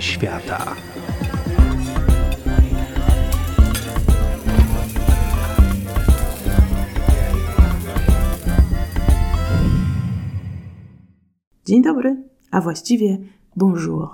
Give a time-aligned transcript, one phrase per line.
[0.00, 0.76] Świata.
[11.66, 12.16] Dzień dobry,
[12.50, 13.18] a właściwie
[13.56, 14.08] bonjour.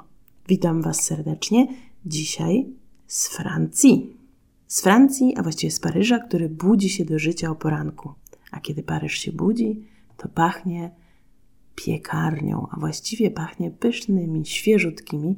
[0.49, 1.67] Witam Was serdecznie.
[2.07, 2.67] Dzisiaj
[3.07, 4.17] z Francji.
[4.67, 8.13] Z Francji, a właściwie z Paryża, który budzi się do życia o poranku.
[8.51, 9.85] A kiedy Paryż się budzi,
[10.17, 10.91] to pachnie
[11.75, 15.37] piekarnią, a właściwie pachnie pysznymi, świeżutkimi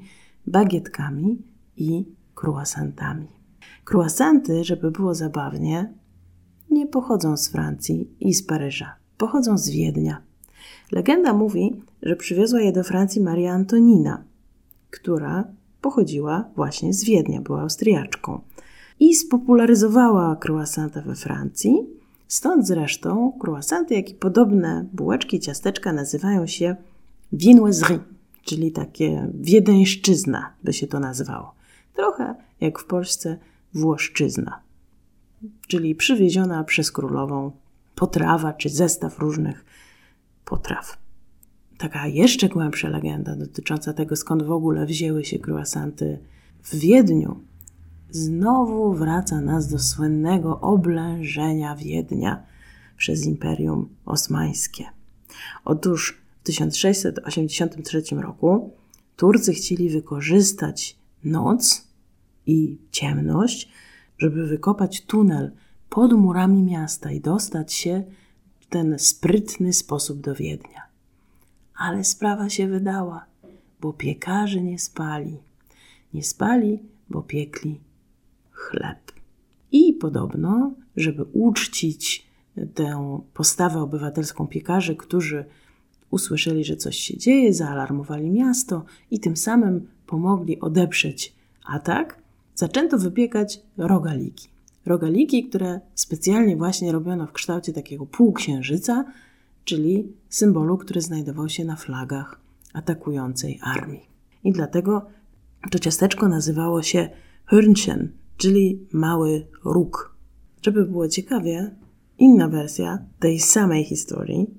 [0.51, 1.43] bagietkami
[1.77, 2.05] i
[2.43, 3.27] croissantami.
[3.91, 5.93] Croissanty, żeby było zabawnie,
[6.71, 8.97] nie pochodzą z Francji i z Paryża.
[9.19, 10.23] Pochodzą z Wiednia.
[10.93, 14.25] Legenda mówi, że przywiozła je do Francji Maria Antonina,
[14.91, 15.45] która
[15.81, 18.41] pochodziła właśnie z Wiednia, była Austriaczką
[19.01, 21.87] i spopularyzowała croissanta we Francji.
[22.29, 26.77] Stąd zresztą croissanty, jak i podobne bułeczki ciasteczka nazywają się
[27.33, 27.99] viennoiserie,
[28.45, 31.55] czyli takie wiedeńszczyzna by się to nazywało.
[31.95, 33.38] Trochę jak w Polsce
[33.74, 34.60] włoszczyzna,
[35.69, 37.52] czyli przywieziona przez królową
[37.95, 39.65] potrawa czy zestaw różnych
[40.45, 40.99] potraw.
[41.79, 46.18] Taka jeszcze głębsza legenda dotycząca tego, skąd w ogóle wzięły się croissanty
[46.63, 47.41] w Wiedniu,
[48.11, 52.43] znowu wraca nas do słynnego oblężenia Wiednia
[52.96, 54.85] przez Imperium Osmańskie.
[55.65, 58.71] Otóż w 1683 roku
[59.16, 61.88] Turcy chcieli wykorzystać noc
[62.46, 63.69] i ciemność,
[64.19, 65.53] żeby wykopać tunel
[65.91, 68.05] pod murami miasta i dostać się
[68.61, 70.83] w ten sprytny sposób do Wiednia.
[71.75, 73.25] Ale sprawa się wydała,
[73.81, 75.37] bo piekarze nie spali.
[76.15, 76.78] Nie spali,
[77.11, 77.81] bo piekli
[78.50, 79.12] chleb.
[79.72, 82.27] I podobno, żeby uczcić
[82.75, 85.44] tę postawę obywatelską piekarzy, którzy
[86.11, 91.34] usłyszeli, że coś się dzieje, zaalarmowali miasto i tym samym pomogli odeprzeć
[91.67, 92.19] atak,
[92.55, 94.49] zaczęto wypiekać rogaliki.
[94.87, 99.05] Rogaliki, które specjalnie właśnie robiono w kształcie takiego półksiężyca,
[99.65, 102.41] czyli symbolu, który znajdował się na flagach
[102.73, 104.07] atakującej armii.
[104.45, 105.07] I dlatego
[105.71, 107.09] to ciasteczko nazywało się
[107.51, 110.17] Hörnchen, czyli mały róg.
[110.63, 111.71] Żeby było ciekawie,
[112.19, 114.51] inna wersja tej samej historii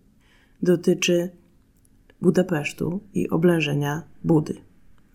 [0.64, 1.30] dotyczy
[2.22, 4.56] Budapesztu i oblężenia Budy.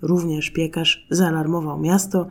[0.02, 2.30] Również piekarz zaalarmował miasto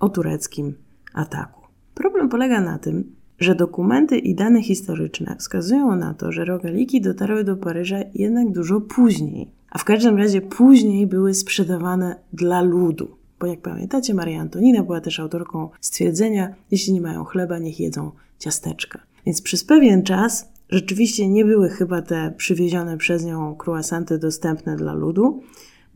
[0.00, 0.74] o tureckim
[1.14, 1.60] ataku.
[1.94, 7.44] Problem polega na tym, że dokumenty i dane historyczne wskazują na to, że rogaliki dotarły
[7.44, 13.08] do Paryża jednak dużo później, a w każdym razie później były sprzedawane dla ludu.
[13.40, 18.10] Bo jak pamiętacie, Maria Antonina była też autorką stwierdzenia: jeśli nie mają chleba, niech jedzą
[18.38, 19.02] ciasteczka.
[19.26, 24.94] Więc przez pewien czas rzeczywiście nie były chyba te przywiezione przez nią croissanty dostępne dla
[24.94, 25.40] ludu,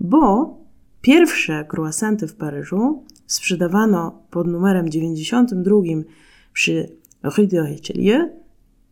[0.00, 0.54] bo
[1.00, 5.76] pierwsze croissanty w Paryżu sprzedawano pod numerem 92
[6.52, 8.28] przy Rue de Richelieu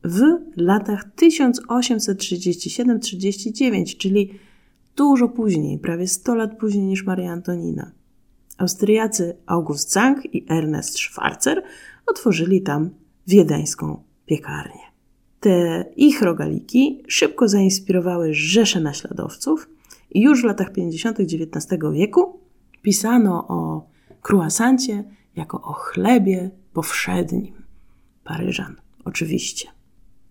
[0.05, 0.21] w
[0.57, 4.31] latach 1837-39, czyli
[4.97, 7.93] dużo później, prawie 100 lat później niż Maria Antonina.
[8.59, 11.63] Austriacy August Zank i Ernest Schwarzer
[12.07, 12.91] otworzyli tam
[13.27, 14.88] wiedeńską piekarnię.
[15.41, 19.71] Te ich rogaliki szybko zainspirowały rzesze naśladowców
[20.11, 21.21] i już w latach 50.
[21.21, 22.41] XIX wieku
[22.83, 23.89] pisano o
[24.29, 25.05] croissancie
[25.37, 27.55] jako o chlebie powszednim.
[28.25, 29.69] Paryżan, oczywiście.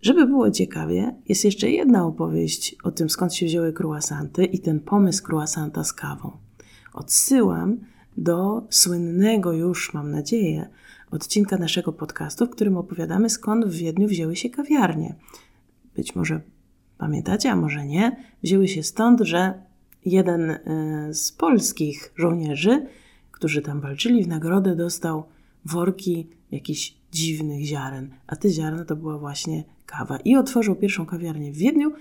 [0.01, 4.79] Żeby było ciekawie, jest jeszcze jedna opowieść o tym, skąd się wzięły croissanty i ten
[4.79, 6.31] pomysł croissanta z kawą.
[6.93, 7.77] Odsyłam
[8.17, 10.69] do słynnego już, mam nadzieję,
[11.11, 15.15] odcinka naszego podcastu, w którym opowiadamy, skąd w Wiedniu wzięły się kawiarnie.
[15.95, 16.41] Być może
[16.97, 18.15] pamiętacie, a może nie.
[18.43, 19.53] Wzięły się stąd, że
[20.05, 20.59] jeden e,
[21.13, 22.87] z polskich żołnierzy,
[23.31, 25.23] którzy tam walczyli, w nagrodę dostał
[25.65, 30.17] worki jakichś dziwnych ziaren, a te ziarna to była właśnie kawa.
[30.17, 31.91] I otworzył pierwszą kawiarnię w Wiedniu,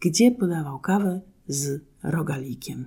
[0.00, 2.86] gdzie podawał kawę z rogalikiem.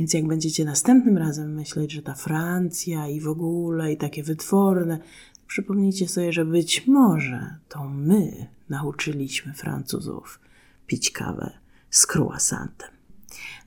[0.00, 4.98] Więc jak będziecie następnym razem myśleć, że ta Francja i w ogóle i takie wytworne,
[5.46, 10.40] przypomnijcie sobie, że być może to my nauczyliśmy Francuzów
[10.86, 11.50] pić kawę
[11.90, 12.88] z croissantem.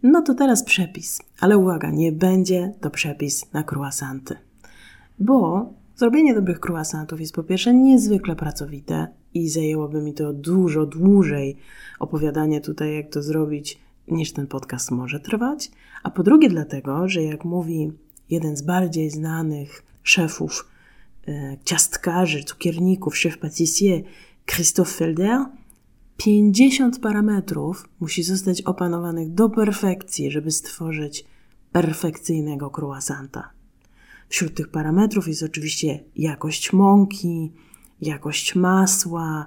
[0.03, 4.35] No to teraz przepis, ale uwaga, nie będzie to przepis na croissanty,
[5.19, 11.57] bo zrobienie dobrych croissantów jest po pierwsze niezwykle pracowite i zajęłoby mi to dużo dłużej
[11.99, 15.71] opowiadanie tutaj, jak to zrobić niż ten podcast może trwać,
[16.03, 17.91] a po drugie dlatego, że jak mówi
[18.29, 20.69] jeden z bardziej znanych szefów
[21.27, 24.03] e, ciastkarzy, cukierników, szef pâtissier
[24.45, 25.45] Christophe Felder,
[26.17, 31.25] 50 parametrów musi zostać opanowanych do perfekcji, żeby stworzyć
[31.71, 33.49] perfekcyjnego croissanta.
[34.29, 37.51] Wśród tych parametrów jest oczywiście jakość mąki,
[38.01, 39.45] jakość masła,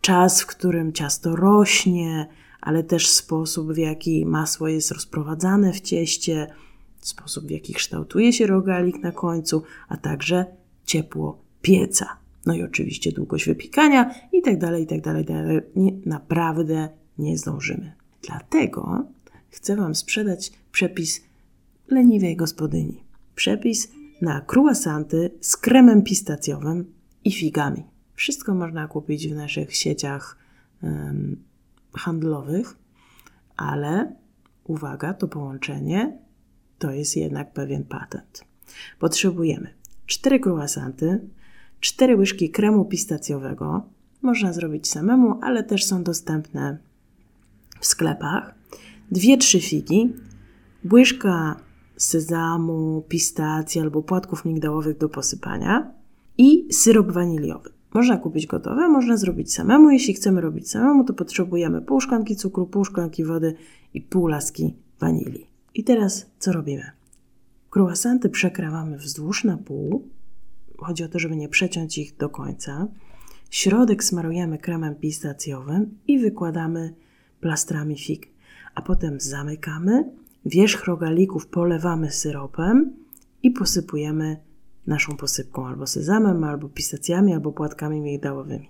[0.00, 2.26] czas, w którym ciasto rośnie,
[2.60, 6.46] ale też sposób, w jaki masło jest rozprowadzane w cieście,
[7.00, 10.46] sposób, w jaki kształtuje się rogalik na końcu, a także
[10.84, 12.16] ciepło pieca.
[12.46, 15.26] No i oczywiście długość wypikania i tak dalej, i tak dalej.
[16.06, 16.88] Naprawdę
[17.18, 17.92] nie zdążymy.
[18.22, 19.04] Dlatego
[19.50, 21.20] chcę Wam sprzedać przepis
[21.88, 23.04] leniwej gospodyni.
[23.34, 23.88] Przepis
[24.22, 26.92] na croissanty z kremem pistacjowym
[27.24, 27.84] i figami.
[28.14, 30.38] Wszystko można kupić w naszych sieciach
[31.98, 32.76] handlowych,
[33.56, 34.12] ale
[34.64, 36.18] uwaga, to połączenie
[36.78, 38.44] to jest jednak pewien patent.
[38.98, 39.74] Potrzebujemy
[40.06, 41.20] 4 croissanty,
[41.80, 43.82] 4 łyżki kremu pistacjowego.
[44.22, 46.78] Można zrobić samemu, ale też są dostępne
[47.80, 48.54] w sklepach.
[49.12, 50.12] 2-3 figi,
[50.92, 51.56] łyżka
[51.96, 55.92] sezamu, pistacji albo płatków migdałowych do posypania
[56.38, 57.77] i syrop waniliowy.
[57.94, 59.90] Można kupić gotowe, można zrobić samemu.
[59.90, 63.54] Jeśli chcemy robić samemu, to potrzebujemy pół szklanki cukru, pół szklanki wody
[63.94, 65.46] i pół laski wanilii.
[65.74, 66.90] I teraz co robimy?
[67.70, 70.08] Croissanty przekrawamy wzdłuż na pół.
[70.78, 72.88] Chodzi o to, żeby nie przeciąć ich do końca.
[73.50, 76.94] Środek smarujemy kremem pistacjowym i wykładamy
[77.40, 78.28] plastrami fig.
[78.74, 80.10] A potem zamykamy,
[80.46, 82.92] wierzch rogalików polewamy syropem
[83.42, 84.36] i posypujemy
[84.88, 88.68] naszą posypką albo sezamem, albo pistacjami, albo płatkami migdałowymi.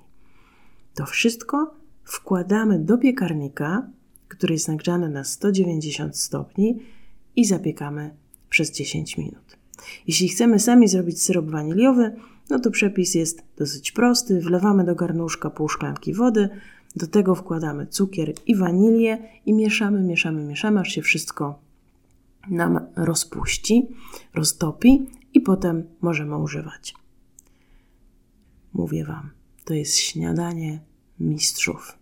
[0.94, 1.74] To wszystko
[2.04, 3.86] wkładamy do piekarnika,
[4.28, 6.78] który jest nagrzany na 190 stopni
[7.36, 8.10] i zapiekamy
[8.50, 9.56] przez 10 minut.
[10.06, 12.16] Jeśli chcemy sami zrobić syrop waniliowy,
[12.50, 14.40] no to przepis jest dosyć prosty.
[14.40, 16.48] Wlewamy do garnuszka pół szklanki wody,
[16.96, 21.58] do tego wkładamy cukier i wanilię i mieszamy, mieszamy, mieszamy, aż się wszystko
[22.50, 23.86] nam rozpuści,
[24.34, 26.94] roztopi i potem możemy używać.
[28.72, 29.30] Mówię Wam,
[29.64, 30.80] to jest śniadanie
[31.20, 31.98] mistrzów.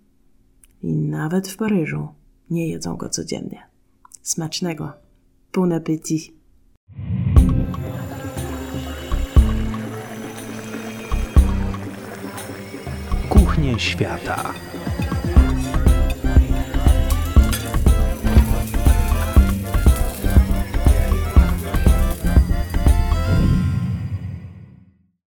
[0.82, 2.08] I nawet w Paryżu
[2.50, 3.66] nie jedzą go codziennie.
[4.22, 4.92] Smacznego!
[5.52, 6.32] Bon appétit.
[13.28, 14.54] Kuchnie świata.